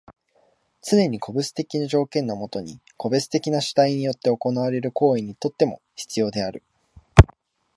[0.81, 6.63] つねに個別的な条件のもとに個別的な主体によって行われる行為にとっても必要である。